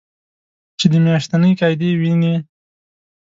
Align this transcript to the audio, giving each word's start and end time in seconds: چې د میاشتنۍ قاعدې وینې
چې 0.79 0.85
د 0.91 0.93
میاشتنۍ 1.05 1.51
قاعدې 1.59 1.89
وینې 1.99 2.35